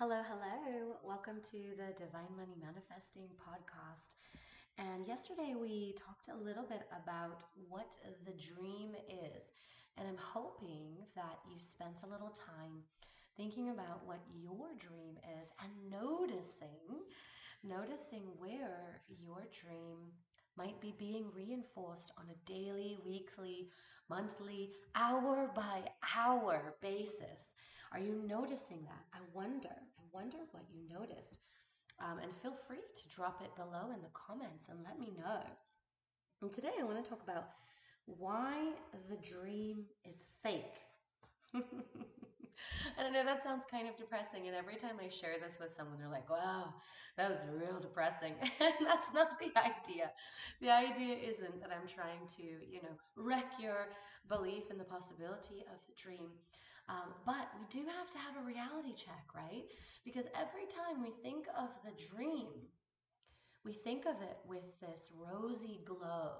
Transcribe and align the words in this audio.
Hello, 0.00 0.22
hello. 0.26 0.96
Welcome 1.04 1.42
to 1.50 1.58
the 1.76 1.92
Divine 1.92 2.34
Money 2.34 2.56
Manifesting 2.58 3.28
podcast. 3.36 4.16
And 4.78 5.06
yesterday 5.06 5.52
we 5.60 5.92
talked 5.92 6.28
a 6.30 6.42
little 6.42 6.64
bit 6.64 6.88
about 7.04 7.44
what 7.68 7.98
the 8.24 8.32
dream 8.32 8.94
is. 9.10 9.52
And 9.98 10.08
I'm 10.08 10.16
hoping 10.16 11.04
that 11.16 11.40
you 11.52 11.60
spent 11.60 12.00
a 12.02 12.10
little 12.10 12.30
time 12.30 12.80
thinking 13.36 13.68
about 13.68 14.06
what 14.06 14.20
your 14.34 14.68
dream 14.78 15.18
is 15.38 15.52
and 15.62 15.70
noticing 15.90 17.04
noticing 17.62 18.22
where 18.38 19.02
your 19.08 19.46
dream 19.52 19.98
might 20.56 20.80
be 20.80 20.94
being 20.98 21.26
reinforced 21.34 22.12
on 22.18 22.24
a 22.30 22.50
daily, 22.50 22.98
weekly, 23.06 23.68
monthly, 24.08 24.70
hour 24.94 25.50
by 25.54 25.82
hour 26.16 26.74
basis. 26.80 27.54
Are 27.92 27.98
you 27.98 28.22
noticing 28.26 28.82
that? 28.84 29.04
I 29.12 29.18
wonder. 29.34 29.68
I 29.70 30.02
wonder 30.12 30.38
what 30.52 30.64
you 30.72 30.80
noticed. 30.88 31.38
Um, 32.00 32.18
and 32.22 32.34
feel 32.36 32.54
free 32.54 32.78
to 32.94 33.08
drop 33.08 33.42
it 33.42 33.54
below 33.56 33.92
in 33.94 34.00
the 34.00 34.08
comments 34.14 34.68
and 34.68 34.78
let 34.84 34.98
me 34.98 35.12
know. 35.18 35.42
And 36.42 36.52
today 36.52 36.70
I 36.80 36.84
want 36.84 37.02
to 37.02 37.08
talk 37.08 37.22
about 37.22 37.48
why 38.06 38.72
the 39.08 39.16
dream 39.16 39.84
is 40.08 40.28
fake. 40.42 40.80
and 41.54 41.64
I 42.98 43.10
know 43.10 43.24
that 43.24 43.42
sounds 43.42 43.64
kind 43.70 43.88
of 43.88 43.96
depressing. 43.96 44.46
And 44.46 44.56
every 44.56 44.76
time 44.76 44.96
I 45.04 45.08
share 45.08 45.34
this 45.44 45.58
with 45.60 45.72
someone, 45.72 45.98
they're 45.98 46.08
like, 46.08 46.30
wow, 46.30 46.72
that 47.16 47.28
was 47.30 47.44
real 47.52 47.78
depressing. 47.80 48.32
and 48.60 48.74
that's 48.86 49.12
not 49.12 49.38
the 49.38 49.52
idea. 49.58 50.10
The 50.60 50.70
idea 50.70 51.16
isn't 51.16 51.60
that 51.60 51.70
I'm 51.70 51.88
trying 51.88 52.26
to, 52.36 52.42
you 52.42 52.82
know, 52.82 52.94
wreck 53.16 53.52
your 53.60 53.88
belief 54.28 54.70
in 54.70 54.78
the 54.78 54.84
possibility 54.84 55.64
of 55.72 55.80
the 55.86 55.94
dream. 56.00 56.30
Um, 56.90 57.14
but 57.24 57.46
we 57.58 57.66
do 57.70 57.86
have 57.86 58.10
to 58.10 58.18
have 58.18 58.34
a 58.42 58.46
reality 58.46 58.94
check, 58.96 59.24
right? 59.34 59.64
Because 60.04 60.24
every 60.34 60.66
time 60.66 61.00
we 61.00 61.10
think 61.10 61.46
of 61.56 61.68
the 61.84 61.94
dream, 62.12 62.48
we 63.64 63.72
think 63.72 64.06
of 64.06 64.20
it 64.22 64.38
with 64.48 64.80
this 64.80 65.10
rosy 65.16 65.80
glow. 65.84 66.32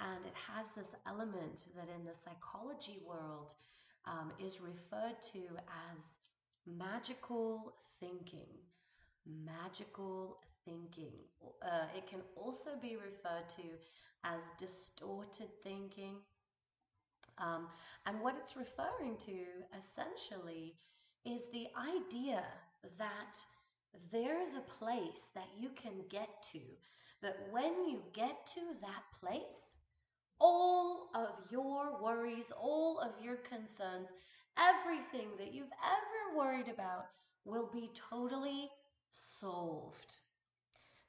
And 0.00 0.24
it 0.24 0.34
has 0.48 0.70
this 0.70 0.96
element 1.06 1.64
that 1.76 1.88
in 1.94 2.04
the 2.04 2.14
psychology 2.14 2.98
world, 3.06 3.52
um, 4.06 4.32
is 4.44 4.60
referred 4.60 5.20
to 5.32 5.40
as 5.92 6.18
magical 6.66 7.74
thinking. 8.00 8.48
Magical 9.44 10.38
thinking. 10.64 11.12
Uh, 11.62 11.86
it 11.96 12.06
can 12.08 12.20
also 12.36 12.70
be 12.80 12.96
referred 12.96 13.48
to 13.50 13.62
as 14.24 14.42
distorted 14.58 15.48
thinking. 15.62 16.16
Um, 17.38 17.68
and 18.06 18.20
what 18.20 18.36
it's 18.36 18.56
referring 18.56 19.16
to 19.26 19.44
essentially 19.76 20.74
is 21.24 21.50
the 21.52 21.68
idea 21.98 22.42
that 22.98 23.38
there's 24.10 24.54
a 24.54 24.72
place 24.78 25.30
that 25.34 25.48
you 25.58 25.70
can 25.70 25.92
get 26.10 26.42
to, 26.52 26.60
that 27.22 27.36
when 27.50 27.88
you 27.88 28.00
get 28.12 28.46
to 28.54 28.60
that 28.80 29.04
place, 29.20 29.78
all 30.40 31.08
of 31.14 31.30
your 31.50 32.02
worries, 32.02 32.52
all 32.60 32.98
of 32.98 33.12
your 33.24 33.36
concerns, 33.36 34.08
everything 34.58 35.28
that 35.38 35.54
you've 35.54 35.66
ever 35.84 36.36
worried 36.36 36.68
about 36.68 37.06
will 37.44 37.68
be 37.72 37.90
totally 38.10 38.68
solved. 39.10 40.14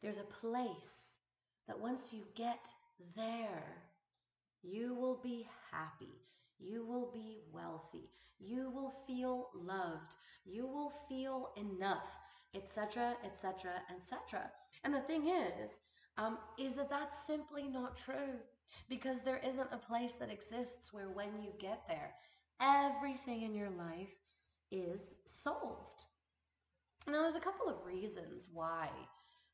There's 0.02 0.20
a 0.20 0.24
place 0.24 1.18
that 1.68 1.80
once 1.80 2.14
you 2.14 2.24
get 2.36 2.68
there, 3.16 3.64
you 4.64 4.96
will 4.96 5.20
be 5.22 5.48
happy. 5.72 6.14
You 6.60 6.86
will 6.86 7.12
be 7.14 7.40
wealthy. 7.52 8.10
You 8.40 8.72
will 8.72 8.94
feel 9.06 9.50
loved. 9.54 10.16
You 10.46 10.66
will 10.66 10.92
feel 11.10 11.50
enough, 11.58 12.08
etc., 12.56 13.16
etc., 13.26 13.74
etc. 13.94 14.50
And 14.84 14.94
the 14.94 15.02
thing 15.02 15.28
is, 15.28 15.80
um, 16.18 16.38
is 16.58 16.76
that 16.76 16.90
that's 16.90 17.26
simply 17.28 17.68
not 17.68 17.98
true 17.98 18.40
because 18.90 19.22
there 19.22 19.42
isn't 19.46 19.70
a 19.72 19.78
place 19.78 20.14
that 20.14 20.32
exists 20.32 20.94
where 20.94 21.10
when 21.10 21.42
you 21.42 21.52
get 21.60 21.82
there, 21.88 22.14
everything 22.62 23.42
in 23.42 23.54
your 23.54 23.70
life 23.70 24.16
is 24.72 25.14
solved. 25.26 26.04
Now, 27.08 27.24
there's 27.24 27.36
a 27.36 27.40
couple 27.40 27.68
of 27.68 27.86
reasons 27.86 28.48
why 28.54 28.90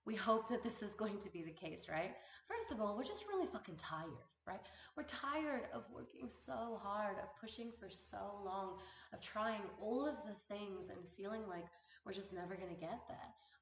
we 0.06 0.16
hope 0.16 0.50
that 0.50 0.64
this 0.64 0.82
is 0.82 0.94
going 0.94 1.20
to 1.20 1.30
be 1.30 1.44
the 1.44 1.52
case, 1.52 1.88
right? 1.90 2.16
First 2.48 2.72
of 2.72 2.82
all, 2.82 2.96
we're 2.98 3.04
just 3.04 3.26
really 3.28 3.46
fucking 3.46 3.76
tired, 3.76 4.10
right? 4.48 4.62
We're 4.96 5.04
tired 5.04 5.64
of 5.74 5.86
working 5.94 6.30
so 6.30 6.80
hard, 6.82 7.18
of 7.18 7.30
pushing 7.40 7.72
for 7.80 7.90
so 7.90 8.42
long, 8.44 8.80
of 9.14 9.22
trying 9.22 9.62
all 9.82 10.08
of 10.08 10.16
the 10.24 10.56
things 10.56 10.90
and 10.90 10.98
feeling 11.16 11.42
like 11.48 11.66
we're 12.06 12.14
just 12.14 12.34
never 12.34 12.56
going 12.56 12.74
to 12.74 12.80
get 12.80 13.02
there. 13.08 13.18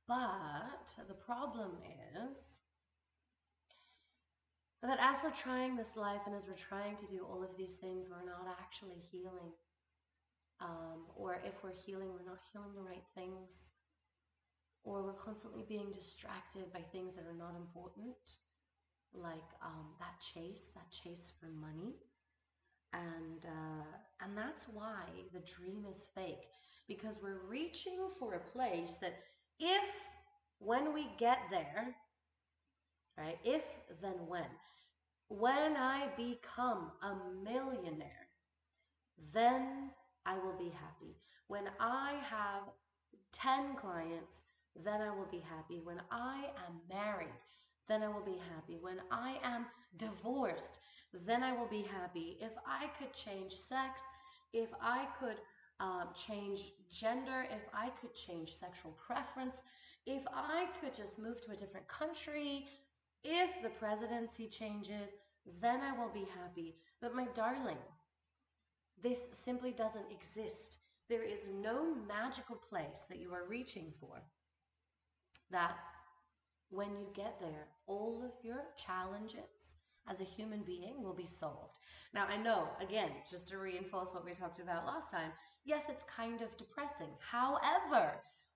But 0.08 1.08
the 1.08 1.14
problem 1.14 1.72
is 2.16 2.59
that 4.81 5.00
as 5.02 5.18
we're 5.24 5.31
trying 5.31 5.76
this 5.76 5.97
life 5.97 6.22
and 6.26 6.36
as 6.36 6.47
we're 6.47 6.53
trying 6.53 6.96
to 6.97 7.06
do 7.08 7.26
all 7.30 7.44
of 7.44 7.58
these 7.58 7.76
things, 7.76 8.09
we're 8.09 8.26
not 8.26 8.47
actually 8.59 9.02
healing. 9.12 9.52
Um, 10.62 11.06
or 11.16 11.42
if 11.46 11.64
we're 11.64 11.74
healing, 11.74 12.09
we're 12.14 12.30
not 12.30 12.40
healing 12.52 12.74
the 12.76 12.81
right 12.81 13.03
things. 13.16 13.72
Or 14.97 15.03
we're 15.03 15.13
constantly 15.13 15.63
being 15.68 15.91
distracted 15.91 16.74
by 16.74 16.80
things 16.80 17.13
that 17.13 17.25
are 17.25 17.38
not 17.38 17.56
important, 17.56 18.16
like 19.13 19.50
um, 19.63 19.85
that 20.00 20.19
chase, 20.19 20.72
that 20.74 20.90
chase 20.90 21.31
for 21.40 21.47
money. 21.47 21.94
And 22.94 23.46
uh, 23.46 23.85
and 24.24 24.35
that's 24.35 24.66
why 24.74 25.03
the 25.34 25.41
dream 25.41 25.85
is 25.88 26.08
fake 26.16 26.47
because 26.88 27.19
we're 27.22 27.46
reaching 27.47 28.09
for 28.18 28.34
a 28.34 28.40
place 28.40 28.97
that 29.02 29.19
if 29.59 29.84
when 30.58 30.94
we 30.94 31.08
get 31.19 31.40
there 31.52 31.96
right? 33.18 33.38
If, 33.44 33.64
then 34.02 34.16
when. 34.28 34.46
When 35.29 35.75
I 35.75 36.08
become 36.16 36.91
a 37.02 37.16
millionaire, 37.44 38.29
then 39.34 39.90
I 40.25 40.38
will 40.38 40.58
be 40.58 40.69
happy. 40.69 41.18
When 41.47 41.69
I 41.79 42.16
have 42.29 42.64
10 43.34 43.75
clients, 43.75 44.44
then 44.84 45.02
I 45.02 45.10
will 45.10 45.28
be 45.32 45.44
happy. 45.50 45.80
When 45.84 46.02
I 46.12 46.46
am 46.68 46.82
married, 46.90 47.34
then 47.88 48.04
I 48.04 48.08
will 48.08 48.26
be 48.26 48.40
happy. 48.54 48.78
When 48.80 49.00
I 49.12 49.38
am 49.44 49.66
divorced, 49.98 50.80
then 51.14 51.44
I 51.44 51.54
will 51.54 51.68
be 51.68 51.84
happy. 51.84 52.38
If 52.42 52.52
I 52.66 52.88
could 53.00 53.14
change 53.14 53.54
sex, 53.54 54.02
if 54.54 54.70
I 54.82 55.06
could 55.20 55.38
uh, 55.80 56.06
change 56.14 56.72
gender, 56.92 57.46
if 57.52 57.68
I 57.74 57.90
could 58.02 58.14
change 58.14 58.54
sexual 58.54 58.92
preference, 58.92 59.64
if 60.06 60.24
I 60.34 60.68
could 60.80 60.94
just 60.94 61.20
move 61.20 61.42
to 61.42 61.52
a 61.52 61.56
different 61.56 61.88
country, 61.88 62.68
if 63.24 63.62
the 63.62 63.70
presidency 63.70 64.48
changes, 64.48 65.16
then 65.62 65.82
I 65.82 65.98
will 65.98 66.12
be 66.14 66.28
happy. 66.42 66.76
But 67.02 67.16
my 67.16 67.28
darling, 67.34 67.78
this 69.02 69.30
simply 69.34 69.72
doesn't 69.72 70.12
exist. 70.12 70.78
There 71.09 71.24
is 71.24 71.48
no 71.62 71.96
magical 72.08 72.56
place 72.56 73.06
that 73.09 73.20
you 73.20 73.34
are 73.34 73.48
reaching 73.48 73.92
for 74.00 74.22
that 75.52 75.78
when 76.69 76.90
you 76.97 77.08
get 77.13 77.40
there, 77.40 77.68
all 77.85 78.22
of 78.24 78.44
your 78.44 78.63
challenges 78.78 79.78
as 80.09 80.19
a 80.22 80.25
human 80.25 80.62
being 80.63 81.02
will 81.02 81.13
be 81.13 81.25
solved. 81.25 81.80
Now, 82.13 82.25
I 82.30 82.38
know, 82.38 82.69
again, 82.81 83.12
just 83.30 83.47
to 83.50 83.58
reinforce 83.58 84.13
what 84.13 84.25
we 84.25 84.34
talked 84.34 84.59
about 84.59 84.85
last 84.85 85.12
time, 85.12 85.31
yes, 85.66 85.90
it's 85.90 86.06
kind 86.06 86.41
of 86.41 86.56
depressing. 86.58 87.09
However, 87.19 88.13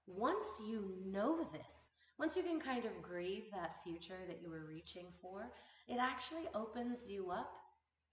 once 0.07 0.59
you 0.68 0.94
know 1.06 1.44
this, 1.52 1.90
once 2.19 2.35
you 2.35 2.44
can 2.44 2.59
kind 2.59 2.85
of 2.85 3.02
grieve 3.02 3.50
that 3.52 3.84
future 3.84 4.19
that 4.28 4.41
you 4.41 4.50
were 4.50 4.66
reaching 4.68 5.08
for, 5.22 5.52
it 5.88 5.97
actually 6.00 6.47
opens 6.53 7.08
you 7.09 7.31
up 7.31 7.52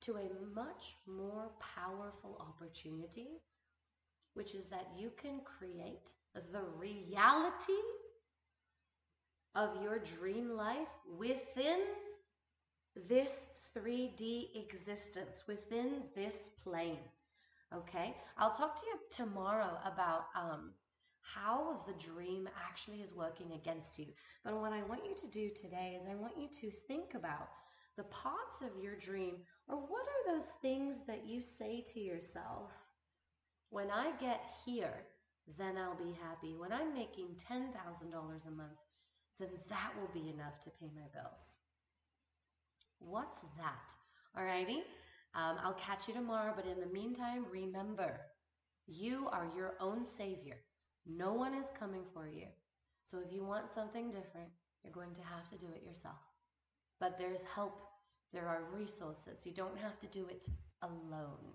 to 0.01 0.17
a 0.17 0.55
much 0.55 0.97
more 1.07 1.51
powerful 1.61 2.41
opportunity, 2.41 3.43
which 4.35 4.55
is 4.55 4.67
that 4.67 4.87
you 4.97 5.11
can 5.21 5.41
create 5.45 6.13
the 6.35 6.63
reality 6.79 7.73
of 9.59 9.83
your 9.83 9.99
dream 9.99 10.57
life 10.57 10.89
within 11.19 11.81
this 13.09 13.47
3D 13.77 14.51
existence, 14.55 15.43
within 15.49 16.03
this 16.15 16.51
plane. 16.63 17.01
Okay, 17.75 18.17
I'll 18.39 18.53
talk 18.53 18.77
to 18.77 18.87
you 18.87 18.99
tomorrow 19.11 19.79
about 19.85 20.27
um, 20.37 20.71
how 21.23 21.83
the 21.89 21.93
dream 21.95 22.49
actually 22.69 23.03
is 23.03 23.15
working 23.15 23.53
against 23.53 23.99
you. 23.99 24.07
But 24.45 24.61
what 24.61 24.73
I 24.73 24.85
want 24.85 25.05
you 25.05 25.15
to 25.17 25.27
do 25.27 25.51
today 25.51 25.99
is 26.01 26.07
I 26.07 26.15
want 26.15 26.39
you 26.39 26.49
to 26.61 26.71
think 26.87 27.15
about 27.15 27.49
the 27.97 28.05
parts 28.05 28.63
of 28.63 28.83
your 28.83 28.95
dream 28.95 29.35
or 29.69 29.77
what 29.77 30.07
are 30.07 30.33
those 30.33 30.51
things 30.63 31.01
that 31.09 31.27
you 31.27 31.43
say 31.43 31.83
to 31.93 32.01
yourself 32.01 32.71
when 33.71 33.91
I 33.91 34.13
get 34.21 34.41
here, 34.65 35.05
then 35.59 35.77
I'll 35.77 35.97
be 35.97 36.17
happy. 36.23 36.57
When 36.57 36.73
I'm 36.73 36.95
making 36.95 37.37
$10,000 37.51 37.67
a 38.47 38.51
month, 38.51 38.79
then 39.39 39.49
that 39.69 39.93
will 39.99 40.11
be 40.13 40.31
enough 40.31 40.59
to 40.61 40.71
pay 40.71 40.91
my 40.95 41.07
bills. 41.13 41.57
What's 42.99 43.41
that? 43.57 43.93
Alrighty? 44.37 44.81
Um, 45.35 45.57
I'll 45.63 45.75
catch 45.75 46.09
you 46.09 46.15
tomorrow, 46.15 46.53
but 46.55 46.67
in 46.67 46.81
the 46.81 46.93
meantime, 46.93 47.47
remember, 47.51 48.21
you 48.87 49.29
are 49.31 49.49
your 49.57 49.75
own 49.81 50.05
savior. 50.05 50.57
No 51.07 51.33
one 51.33 51.55
is 51.55 51.67
coming 51.79 52.03
for 52.13 52.27
you. 52.27 52.47
So 53.05 53.19
if 53.25 53.33
you 53.33 53.45
want 53.45 53.73
something 53.73 54.11
different, 54.11 54.49
you're 54.83 54.93
going 54.93 55.15
to 55.15 55.23
have 55.23 55.49
to 55.51 55.57
do 55.57 55.67
it 55.75 55.87
yourself. 55.87 56.21
But 57.01 57.19
there's 57.19 57.45
help, 57.45 57.87
there 58.33 58.49
are 58.49 58.65
resources. 58.75 59.47
You 59.47 59.53
don't 59.53 59.79
have 59.79 59.99
to 60.01 60.07
do 60.09 60.27
it 60.29 60.47
alone. 60.83 61.55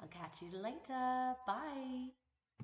I'll 0.00 0.08
catch 0.08 0.42
you 0.42 0.48
later. 0.58 1.34
Bye. 1.46 2.23